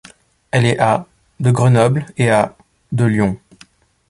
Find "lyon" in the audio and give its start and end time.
3.05-3.39